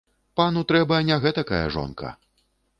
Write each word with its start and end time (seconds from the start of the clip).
Пану 0.39 0.63
трэба 0.71 0.97
не 1.11 1.19
гэтакая 1.27 1.63
жонка. 1.79 2.15